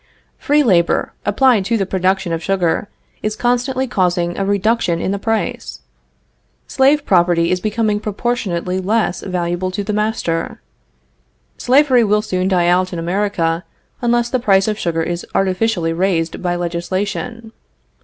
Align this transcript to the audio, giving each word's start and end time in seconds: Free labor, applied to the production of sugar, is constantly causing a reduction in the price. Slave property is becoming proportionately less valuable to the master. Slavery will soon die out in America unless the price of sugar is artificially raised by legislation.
Free 0.39 0.63
labor, 0.63 1.13
applied 1.27 1.63
to 1.65 1.77
the 1.77 1.85
production 1.85 2.33
of 2.33 2.41
sugar, 2.41 2.87
is 3.21 3.35
constantly 3.35 3.85
causing 3.85 4.35
a 4.35 4.43
reduction 4.43 4.99
in 4.99 5.11
the 5.11 5.19
price. 5.19 5.81
Slave 6.65 7.05
property 7.05 7.51
is 7.51 7.59
becoming 7.59 7.99
proportionately 7.99 8.79
less 8.79 9.21
valuable 9.21 9.69
to 9.69 9.83
the 9.83 9.93
master. 9.93 10.59
Slavery 11.59 12.03
will 12.03 12.23
soon 12.23 12.47
die 12.47 12.65
out 12.67 12.91
in 12.91 12.97
America 12.97 13.63
unless 14.01 14.29
the 14.29 14.39
price 14.39 14.67
of 14.67 14.79
sugar 14.79 15.03
is 15.03 15.23
artificially 15.35 15.93
raised 15.93 16.41
by 16.41 16.55
legislation. 16.55 17.51